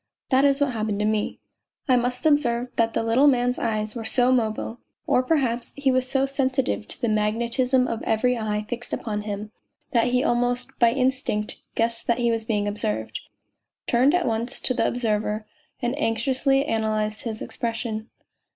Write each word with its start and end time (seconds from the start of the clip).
That 0.31 0.45
is 0.45 0.59
what 0.59 0.71
happened 0.73 0.97
to 1.01 1.05
me. 1.05 1.41
I 1.87 1.95
must 1.95 2.25
observe 2.25 2.69
that 2.75 2.95
the 2.95 3.03
little 3.03 3.27
man's 3.27 3.59
eyes 3.59 3.93
were 3.95 4.03
so 4.03 4.31
mobile, 4.31 4.79
or 5.05 5.21
perhaps 5.21 5.73
he 5.77 5.91
was 5.91 6.09
so 6.09 6.25
sensitive 6.25 6.87
to 6.87 6.99
the 6.99 7.07
mag 7.07 7.35
netism 7.35 7.87
of 7.87 8.01
every 8.01 8.35
eye 8.35 8.65
fixed 8.67 8.93
upon 8.93 9.21
him, 9.21 9.51
that 9.91 10.07
he 10.07 10.23
almost 10.23 10.71
by 10.79 10.91
instinct 10.91 11.59
guessed 11.75 12.07
that 12.07 12.17
he 12.17 12.31
was 12.31 12.45
being 12.45 12.67
observed, 12.67 13.19
turned 13.85 14.15
at 14.15 14.25
once 14.25 14.59
to 14.61 14.73
the 14.73 14.87
observer 14.87 15.45
and 15.83 15.93
anxiously 15.99 16.65
analysed 16.65 17.21
his 17.21 17.39
expression. 17.39 18.09